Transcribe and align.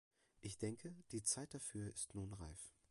Ich 0.39 0.57
denke, 0.57 0.95
die 1.11 1.21
Zeit 1.21 1.53
dafür 1.53 1.93
ist 1.93 2.15
nun 2.15 2.33
reif. 2.33 2.73